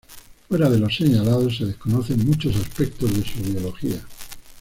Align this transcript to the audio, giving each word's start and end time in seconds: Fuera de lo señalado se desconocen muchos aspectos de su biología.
Fuera 0.47 0.67
de 0.67 0.79
lo 0.79 0.89
señalado 0.89 1.47
se 1.51 1.63
desconocen 1.65 2.25
muchos 2.25 2.55
aspectos 2.55 3.15
de 3.15 3.23
su 3.23 3.39
biología. 3.41 4.01